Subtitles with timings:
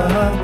[0.00, 0.40] I'm.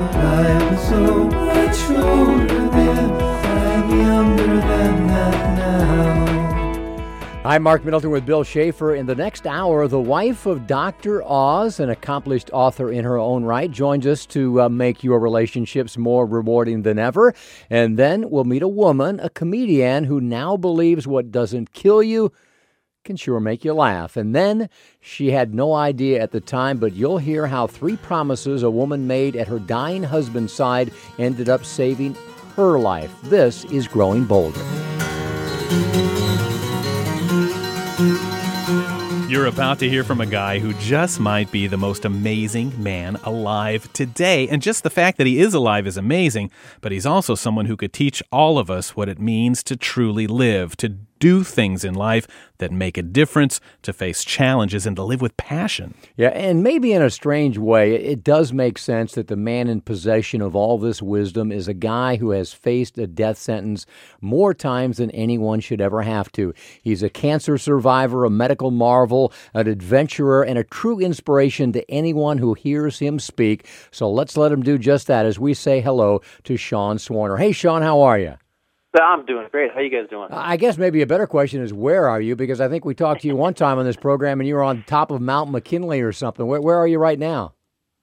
[7.47, 8.97] I'm Marc Middleton with Bill Shafer.
[8.97, 11.23] In the next hour, the wife of Dr.
[11.23, 15.97] Oz, an accomplished author in her own right, joins us to uh, make your relationships
[15.97, 17.33] more rewarding than ever.
[17.71, 22.33] And then we'll meet a woman, a comedian, who now believes what doesn't kill you
[23.07, 24.17] can sure make you laugh.
[24.17, 24.69] And then
[25.01, 29.07] she had no idea at the time, but you'll hear how three promises a woman
[29.07, 32.17] made at her dying husband's side ended up saving
[32.57, 33.15] her life.
[33.23, 34.61] This is Growing Bolder.
[39.29, 43.17] You're about to hear from a guy who just might be the most amazing man
[43.25, 44.49] alive today.
[44.49, 47.77] And just the fact that he is alive is amazing, but he's also someone who
[47.77, 51.95] could teach all of us what it means to truly live, to do things in
[51.95, 52.27] life
[52.59, 55.95] that make a difference, to face challenges, and to live with passion.
[56.17, 59.81] Yeah, and maybe in a strange way, it does make sense that the man in
[59.83, 63.87] possession of all this wisdom is a guy who has faced a death sentence
[64.21, 66.55] more times than anyone should ever have to.
[66.83, 72.39] He's a cancer survivor, a medical marvel, an adventurer, and a true inspiration to anyone
[72.39, 73.69] who hears him speak.
[73.91, 77.39] So let's let him do just that as we say hello to Sean Swarner.
[77.39, 78.37] Hey, Sean, how are you?
[79.03, 79.73] I'm doing great.
[79.73, 80.29] How you guys doing?
[80.31, 82.37] I guess maybe a better question is where are you?
[82.37, 84.63] Because I think we talked to you one time on this program and you were
[84.63, 86.47] on top of Mount McKinley or something.
[86.47, 87.55] Where, where are you right now?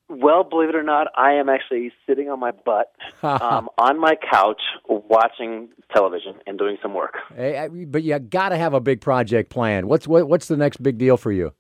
[0.10, 4.16] Well, believe it or not, I am actually sitting on my butt um, on my
[4.32, 7.16] couch watching television and doing some work.
[7.36, 9.88] Hey, but you got to have a big project planned.
[9.88, 11.54] What's what, what's the next big deal for you?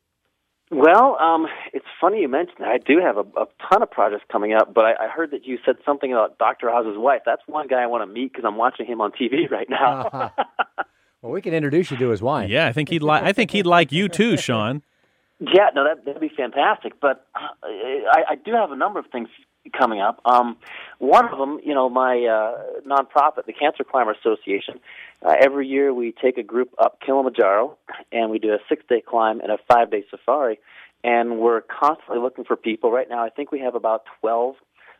[0.74, 2.70] Well, um, it's funny you mentioned that.
[2.70, 5.46] I do have a, a ton of projects coming up, but I, I heard that
[5.46, 6.70] you said something about Dr.
[6.72, 7.22] Oz's wife.
[7.26, 10.32] That's one guy I want to meet because I'm watching him on TV right now.
[11.22, 12.50] well, we can introduce you to his wife.
[12.50, 13.24] Yeah, I think he'd like.
[13.24, 14.82] I think he'd like you too, Sean.
[15.40, 16.94] Yeah, no, that that'd be fantastic.
[17.02, 19.28] But uh, I, I do have a number of things
[19.72, 20.20] coming up.
[20.26, 20.58] Um,
[21.00, 24.80] one of them, you know, my uh, nonprofit, the Cancer Climber Association.
[25.26, 27.78] Uh, every year, we take a group up Kilimanjaro,
[28.12, 30.60] and we do a six-day climb and a five-day safari.
[31.04, 32.92] And we're constantly looking for people.
[32.92, 34.56] Right now, I think we have about twelve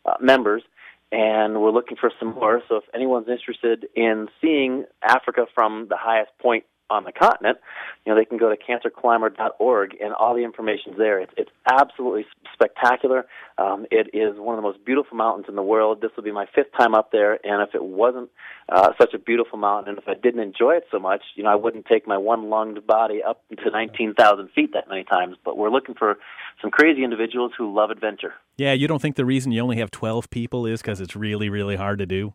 [0.06, 0.64] uh, members,
[1.12, 2.62] and we're looking for some more.
[2.68, 7.58] So, if anyone's interested in seeing Africa from the highest point on the continent,
[8.06, 11.20] you know, they can go to cancerclimber.org and all the information's there.
[11.20, 13.26] It's, it's absolutely spectacular.
[13.58, 16.02] Um, it is one of the most beautiful mountains in the world.
[16.02, 18.30] This will be my fifth time up there, and if it wasn't
[18.70, 21.50] uh, such a beautiful mountain, and if I didn't enjoy it so much, you know,
[21.50, 25.38] I wouldn't take my one-lunged body up to 19,000 feet that many times.
[25.44, 26.18] But we're looking for
[26.62, 28.34] some crazy individuals who love adventure.
[28.58, 31.50] Yeah, you don't think the reason you only have 12 people is because it's really,
[31.50, 32.34] really hard to do?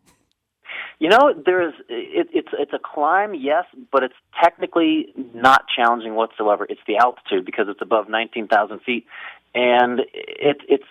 [0.99, 6.65] You know, there's it, it's it's a climb, yes, but it's technically not challenging whatsoever.
[6.69, 9.05] It's the altitude because it's above nineteen thousand feet,
[9.53, 10.83] and it, it's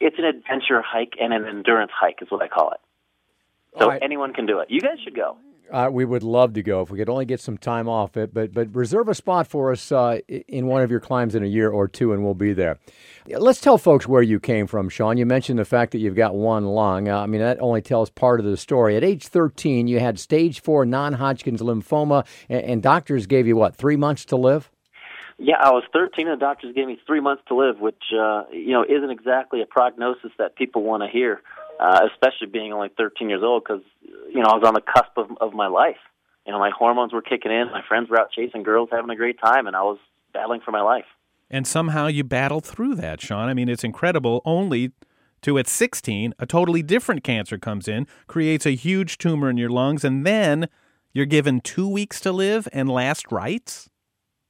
[0.00, 2.80] it's an adventure hike and an endurance hike is what I call it.
[3.78, 4.02] So right.
[4.02, 4.70] anyone can do it.
[4.70, 5.36] You guys should go.
[5.70, 8.32] Uh, we would love to go if we could only get some time off it,
[8.32, 11.46] but but reserve a spot for us uh, in one of your climbs in a
[11.46, 12.78] year or two, and we'll be there.
[13.28, 15.16] Let's tell folks where you came from, Sean.
[15.16, 17.08] You mentioned the fact that you've got one lung.
[17.08, 18.96] Uh, I mean, that only tells part of the story.
[18.96, 23.74] At age 13, you had stage four non-Hodgkin's lymphoma, and, and doctors gave you what
[23.74, 24.70] three months to live.
[25.38, 28.44] Yeah, I was 13, and the doctors gave me three months to live, which uh,
[28.52, 31.42] you know isn't exactly a prognosis that people want to hear
[31.80, 35.16] uh, especially being only 13 years old because you know I was on the cusp
[35.16, 35.96] of, of my life.
[36.46, 37.70] You know, my hormones were kicking in.
[37.72, 39.98] My friends were out chasing girls, having a great time, and I was
[40.32, 41.06] battling for my life.
[41.50, 43.48] And somehow you battled through that, Sean.
[43.48, 44.42] I mean, it's incredible.
[44.44, 44.92] Only
[45.42, 49.70] to at 16, a totally different cancer comes in, creates a huge tumor in your
[49.70, 50.68] lungs, and then
[51.12, 53.88] you're given two weeks to live and last rites.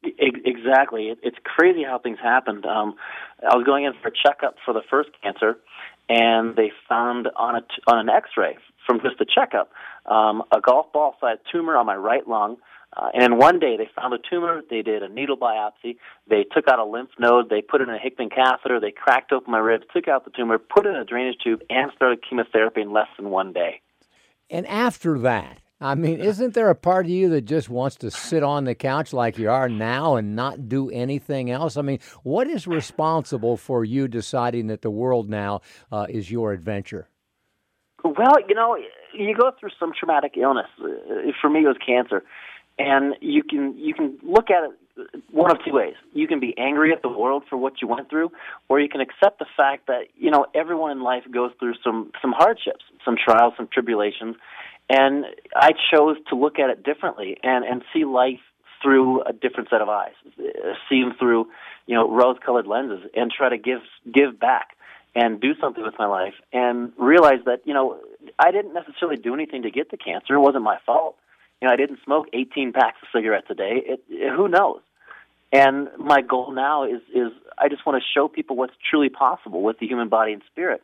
[0.02, 1.14] Exactly.
[1.22, 2.66] It's crazy how things happened.
[2.66, 2.94] Um,
[3.42, 5.58] I was going in for a checkup for the first cancer,
[6.08, 8.56] and they found on a t- on an X-ray
[8.86, 9.70] from just a checkup
[10.06, 12.56] um, a golf ball-sized tumor on my right lung.
[12.96, 14.62] Uh, and in one day, they found a tumor.
[14.70, 15.98] They did a needle biopsy.
[16.28, 17.50] They took out a lymph node.
[17.50, 18.80] They put in a Hickman catheter.
[18.80, 21.90] They cracked open my ribs, took out the tumor, put in a drainage tube, and
[21.94, 23.80] started chemotherapy in less than one day.
[24.48, 28.10] And after that, I mean, isn't there a part of you that just wants to
[28.10, 31.76] sit on the couch like you are now and not do anything else?
[31.76, 35.60] I mean, what is responsible for you deciding that the world now
[35.92, 37.08] uh, is your adventure?
[38.02, 38.78] Well, you know,
[39.12, 40.68] you go through some traumatic illness.
[40.80, 42.22] Uh, for me, it was cancer,
[42.78, 44.70] and you can you can look at it
[45.30, 45.94] one of two ways.
[46.14, 48.30] You can be angry at the world for what you went through,
[48.68, 52.12] or you can accept the fact that you know everyone in life goes through some
[52.22, 54.36] some hardships, some trials, some tribulations,
[54.88, 55.24] and
[55.54, 58.40] I chose to look at it differently and, and see life
[58.82, 60.12] through a different set of eyes,
[60.88, 61.48] see them through,
[61.86, 63.80] you know, rose-colored lenses, and try to give
[64.12, 64.76] give back.
[65.16, 67.98] and do something with my life and realize that you know
[68.38, 70.34] I didn't necessarily do anything to get the cancer.
[70.34, 71.16] It wasn't my fault.
[71.60, 73.82] You know, I didn't smoke 18 packs of cigarettes a day.
[73.86, 74.80] It, it, who knows?
[75.52, 79.62] And my goal now is is I just want to show people what's truly possible
[79.62, 80.82] with the human body and spirit.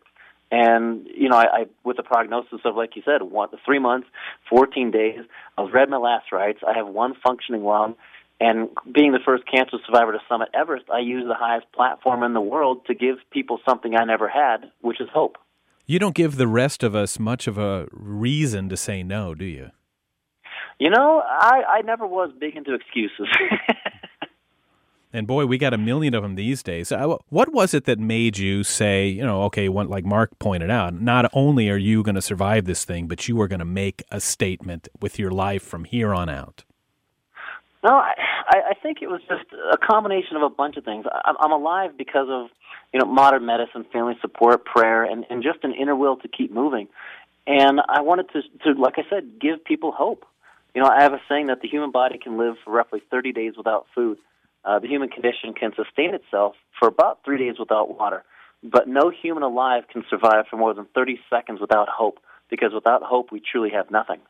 [0.53, 4.07] And you know, I, I with the prognosis of like you said, one three months,
[4.51, 5.21] 14 days.
[5.57, 6.61] I was read my last rites.
[6.67, 7.95] I have one functioning lung.
[8.39, 12.35] And being the first cancer survivor to summit Everest, I use the highest platform in
[12.35, 15.39] the world to give people something I never had, which is hope.
[15.87, 19.45] You don't give the rest of us much of a reason to say no, do
[19.45, 19.71] you?
[20.79, 23.29] You know, I, I never was big into excuses.
[25.13, 26.91] and boy, we got a million of them these days.
[26.91, 30.95] Uh, what was it that made you say, you know, okay, like Marc pointed out,
[30.95, 34.03] not only are you going to survive this thing, but you are going to make
[34.11, 36.65] a statement with your life from here on out?
[37.85, 38.15] No, I,
[38.49, 41.05] I think it was just a combination of a bunch of things.
[41.25, 42.49] I'm, I'm alive because of
[42.93, 46.53] you know modern medicine, family support, prayer, and, and just an inner will to keep
[46.53, 46.89] moving.
[47.47, 50.25] And I wanted to, to, like I said, give people hope.
[50.75, 53.33] You know, I have a saying that the human body can live for roughly 30
[53.33, 54.19] days without food.
[54.65, 58.25] Uh, the human condition can sustain itself for about three days without water,
[58.63, 62.19] but no human alive can survive for more than 30 seconds without hope,
[62.49, 64.21] because without hope, we truly have nothing.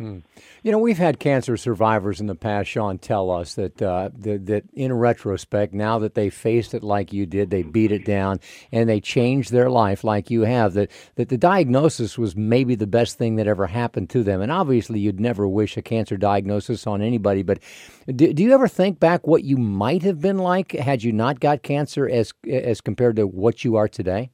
[0.00, 0.20] Hmm.
[0.62, 4.46] You know, we've had cancer survivors in the past, Sean, tell us that, uh, that,
[4.46, 8.40] that in retrospect, now that they faced it like you did, they beat it down
[8.72, 12.86] and they changed their life like you have, that, that the diagnosis was maybe the
[12.86, 14.40] best thing that ever happened to them.
[14.40, 17.58] And obviously, you'd never wish a cancer diagnosis on anybody, but
[18.06, 21.40] do, do you ever think back what you might have been like had you not
[21.40, 24.30] got cancer as, as compared to what you are today?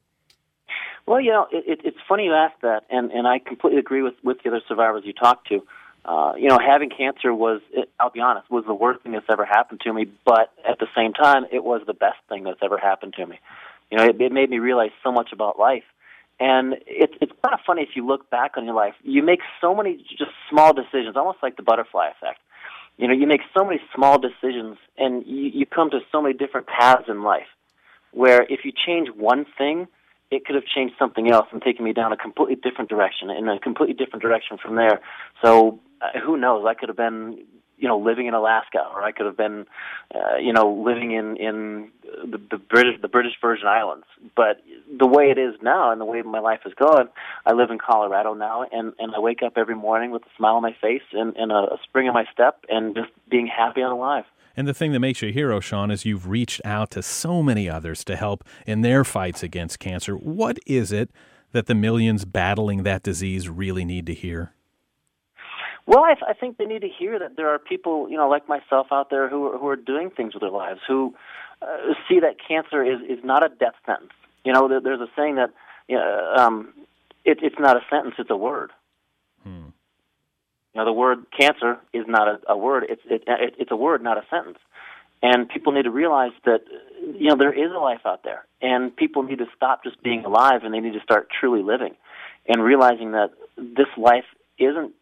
[1.06, 4.02] Well, you know, it, it, it's funny you ask that, and and I completely agree
[4.02, 5.62] with with the other survivors you talked to.
[6.04, 7.60] Uh, you know, having cancer was,
[7.98, 10.06] I'll be honest, was the worst thing that's ever happened to me.
[10.24, 13.40] But at the same time, it was the best thing that's ever happened to me.
[13.90, 15.82] You know, it, it made me realize so much about life.
[16.38, 18.94] And it's it's kind of funny if you look back on your life.
[19.02, 22.40] You make so many just small decisions, almost like the butterfly effect.
[22.98, 26.34] You know, you make so many small decisions, and you, you come to so many
[26.34, 27.48] different paths in life.
[28.12, 29.88] Where if you change one thing,
[30.30, 33.48] it could have changed something else and taken me down a completely different direction, in
[33.48, 35.00] a completely different direction from there.
[35.42, 36.64] So uh, who knows?
[36.66, 37.44] I could have been,
[37.78, 39.66] you know, living in Alaska, or I could have been,
[40.14, 44.06] uh, you know, living in in the, the British the British Virgin Islands.
[44.34, 44.62] But
[44.98, 47.08] the way it is now, and the way my life has gone,
[47.44, 50.54] I live in Colorado now, and and I wake up every morning with a smile
[50.54, 53.80] on my face and, and a, a spring in my step, and just being happy
[53.80, 54.24] and alive.
[54.56, 57.42] And the thing that makes you a hero, Sean, is you've reached out to so
[57.42, 60.14] many others to help in their fights against cancer.
[60.14, 61.10] What is it
[61.52, 64.54] that the millions battling that disease really need to hear?
[65.86, 68.28] Well, I, th- I think they need to hear that there are people, you know,
[68.28, 71.14] like myself out there who are, who are doing things with their lives, who
[71.62, 74.12] uh, see that cancer is is not a death sentence.
[74.44, 75.50] You know, there, there's a saying that
[75.88, 76.74] you know, um,
[77.24, 78.72] it, it's not a sentence; it's a word.
[79.44, 79.68] Hmm.
[80.74, 83.76] You know, the word cancer is not a, a word; it's it, it, it's a
[83.76, 84.58] word, not a sentence.
[85.22, 86.60] And people need to realize that
[87.00, 90.24] you know there is a life out there, and people need to stop just being
[90.24, 91.94] alive, and they need to start truly living,
[92.48, 94.26] and realizing that this life
[94.58, 94.92] isn't.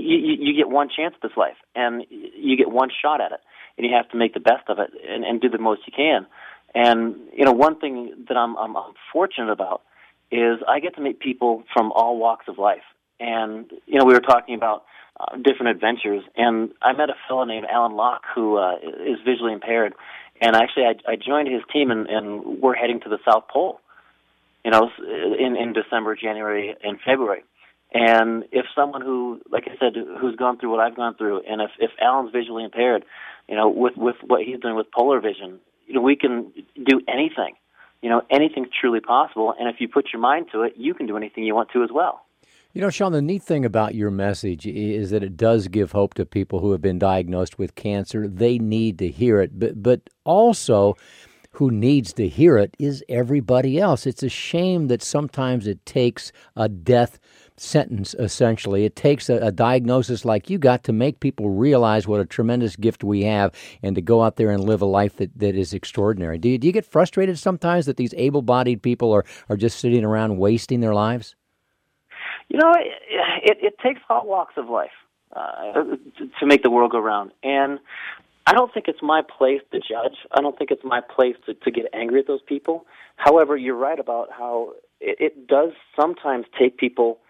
[0.00, 3.40] You, you get one chance at this life, and you get one shot at it,
[3.76, 5.92] and you have to make the best of it and, and do the most you
[5.96, 6.26] can.
[6.74, 9.82] And you know, one thing that I'm, I'm, I'm fortunate about
[10.30, 12.82] is I get to meet people from all walks of life
[13.20, 14.84] and you know we were talking about
[15.20, 19.52] uh, different adventures, and I met a fellow named Alan Lock who uh, is visually
[19.52, 19.92] impaired,
[20.40, 23.80] and actually I, I joined his team, and, and we're heading to the South Pole,
[24.64, 24.90] you know,
[25.38, 27.44] in in December, January, and February.
[27.92, 31.60] And if someone who, like I said, who's gone through what I've gone through, and
[31.60, 33.04] if if Alan's visually impaired,
[33.48, 37.00] you know, with with what he's doing with polar vision, you know, we can do
[37.08, 37.54] anything.
[38.00, 41.06] You know, anything's truly possible, and if you put your mind to it, you can
[41.06, 42.22] do anything you want to as well.
[42.72, 46.14] You know, Sean, the neat thing about your message is that it does give hope
[46.14, 48.28] to people who have been diagnosed with cancer.
[48.28, 50.96] They need to hear it, but but also
[51.52, 54.06] who needs to hear it is everybody else.
[54.06, 57.18] It's a shame that sometimes it takes a death
[57.60, 58.84] sentence essentially.
[58.84, 62.76] It takes a, a, diagnosis like you got to make people realize what a tremendous
[62.76, 65.74] gift we have and to go out there and live a life that, that is
[65.74, 66.38] extraordinary.
[66.38, 69.78] Do you, do you get frustrated sometimes that these able bodied people are, are just
[69.78, 71.36] sitting around wasting their lives?
[72.48, 74.90] You know, it, it, it takes all walks of life
[75.36, 75.72] uh,
[76.40, 77.78] to make the world go round, and
[78.46, 80.16] I don't think it's my place to judge.
[80.32, 82.86] I don't think it's my place to, to get angry at those people.
[83.16, 87.20] However, you're right about how it, it does sometimes take people.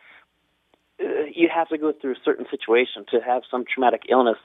[1.03, 4.37] Uh, you have to go through a certain situation to have some traumatic illness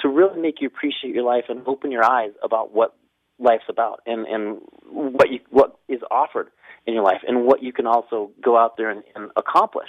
[0.00, 2.94] to really make you appreciate your life and open your eyes about what
[3.38, 4.60] life's about and and
[4.90, 6.48] what you what is offered
[6.86, 9.88] in your life and what you can also go out there and, and accomplish.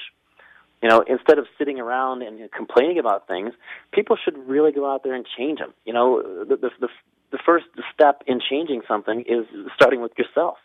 [0.82, 3.54] You know, instead of sitting around and complaining about things,
[3.92, 5.74] people should really go out there and change them.
[5.86, 6.90] You know, the the the,
[7.32, 9.46] the first step in changing something is
[9.76, 10.58] starting with yourself.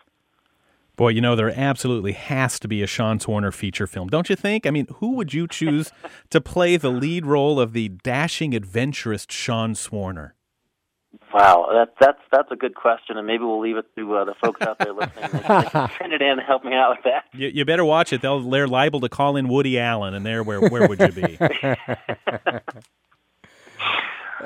[0.96, 4.36] Boy, you know, there absolutely has to be a Sean Swarner feature film, don't you
[4.36, 4.64] think?
[4.64, 5.90] I mean, who would you choose
[6.30, 10.32] to play the lead role of the dashing adventurist Sean Swarner?
[11.32, 14.34] Wow, that, that's that's a good question, and maybe we'll leave it to uh, the
[14.34, 15.30] folks out there listening.
[15.32, 17.24] They can send it in and help me out with that.
[17.32, 18.20] You, you better watch it.
[18.20, 21.38] They'll, they're liable to call in Woody Allen, and there, where where would you be?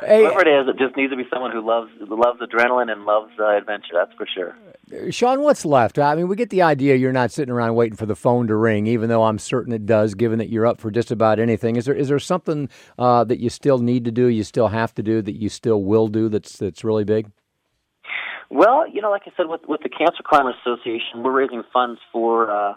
[0.00, 3.04] Hey, Whoever it is, it just needs to be someone who loves loves adrenaline and
[3.04, 3.94] loves uh, adventure.
[3.94, 4.56] That's for sure.
[5.10, 5.98] Sean, what's left?
[5.98, 8.56] I mean, we get the idea you're not sitting around waiting for the phone to
[8.56, 11.76] ring, even though I'm certain it does, given that you're up for just about anything.
[11.76, 12.68] Is there is there something
[12.98, 15.82] uh, that you still need to do, you still have to do, that you still
[15.82, 17.30] will do that's that's really big?
[18.50, 22.00] Well, you know, like I said, with with the Cancer Climber Association, we're raising funds
[22.12, 22.74] for uh,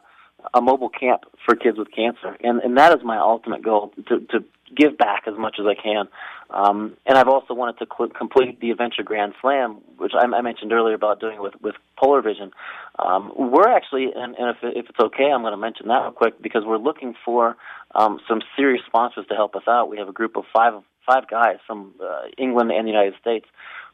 [0.53, 4.20] a mobile camp for kids with cancer, and and that is my ultimate goal to
[4.20, 4.44] to
[4.75, 6.08] give back as much as I can.
[6.50, 10.42] Um, and I've also wanted to cl- complete the Adventure Grand Slam, which I, I
[10.42, 12.51] mentioned earlier about doing with with Polar Vision.
[13.00, 16.12] Um, we're actually, and, and if, if it's okay, I'm going to mention that real
[16.12, 17.56] quick because we're looking for
[17.96, 19.90] um, some serious sponsors to help us out.
[19.90, 20.74] We have a group of five
[21.06, 23.46] five guys from uh, England and the United States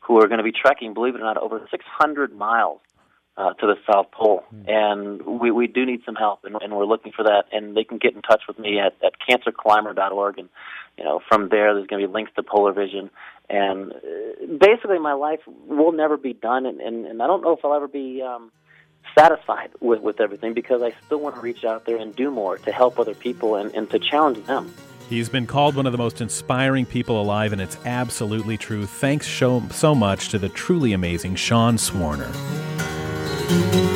[0.01, 2.79] who are going to be trekking, believe it or not, over 600 miles
[3.37, 6.85] uh, to the South Pole, and we we do need some help, and, and we're
[6.85, 7.43] looking for that.
[7.51, 10.49] And they can get in touch with me at at cancerclimber.org, and
[10.97, 13.11] you know from there there's going to be links to Polar Vision,
[13.49, 17.53] and uh, basically my life will never be done, and and, and I don't know
[17.53, 18.21] if I'll ever be.
[18.21, 18.51] Um,
[19.17, 22.57] satisfied with, with everything because I still want to reach out there and do more
[22.57, 24.71] to help other people and, and to challenge them.
[25.09, 28.85] He's been called one of the most inspiring people alive, and it's absolutely true.
[28.85, 32.33] Thanks so, so much to the truly amazing Sean Swarner.
[33.49, 33.86] Thank you.